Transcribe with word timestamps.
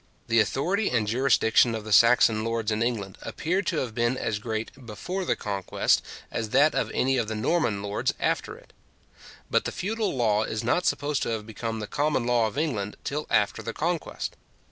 The 0.29 0.39
authority 0.39 0.89
and 0.89 1.05
jurisdiction 1.05 1.75
of 1.75 1.83
the 1.83 1.93
Saxon 1.93 2.43
lords 2.43 2.71
in 2.71 2.81
England 2.81 3.19
appear 3.21 3.61
to 3.61 3.77
have 3.77 3.93
been 3.93 4.17
as 4.17 4.39
great 4.39 4.83
before 4.87 5.25
the 5.25 5.35
Conquest 5.35 6.01
as 6.31 6.49
that 6.49 6.73
of 6.73 6.89
any 6.91 7.17
of 7.17 7.27
the 7.27 7.35
Norman 7.35 7.83
lords 7.83 8.11
after 8.19 8.57
it. 8.57 8.73
But 9.51 9.65
the 9.65 9.71
feudal 9.71 10.15
law 10.15 10.41
is 10.41 10.63
not 10.63 10.87
supposed 10.87 11.21
to 11.21 11.29
have 11.29 11.45
become 11.45 11.79
the 11.81 11.85
common 11.85 12.25
law 12.25 12.47
of 12.47 12.57
England 12.57 12.97
till 13.03 13.27
after 13.29 13.61
the 13.61 13.73
Conquest. 13.73 14.35